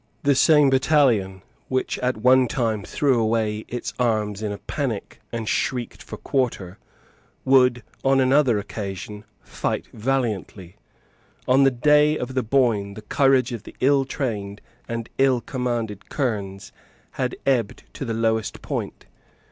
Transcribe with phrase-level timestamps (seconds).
[0.23, 5.47] The same battalion, which at one time threw away its arms in a panic and
[5.47, 6.79] shrieked for quarter,
[7.45, 10.75] would on another occasion fight valiantly.
[11.47, 16.09] On the day of the Boyne the courage of the ill trained and ill commanded
[16.09, 16.71] kernes
[17.11, 19.05] had ebbed to the lowest point.